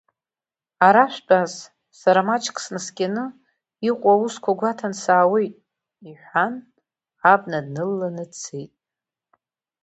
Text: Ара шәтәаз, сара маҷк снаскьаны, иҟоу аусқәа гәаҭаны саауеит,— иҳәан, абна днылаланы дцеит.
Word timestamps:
Ара 0.87 1.03
шәтәаз, 1.13 1.53
сара 1.99 2.21
маҷк 2.27 2.57
снаскьаны, 2.63 3.25
иҟоу 3.89 4.07
аусқәа 4.17 4.59
гәаҭаны 4.59 4.97
саауеит,— 5.01 5.55
иҳәан, 6.09 6.55
абна 7.31 7.59
днылаланы 7.65 8.25
дцеит. 8.31 8.73